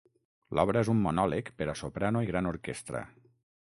[0.59, 3.09] L'obra és un monòleg per a soprano i gran orquestra.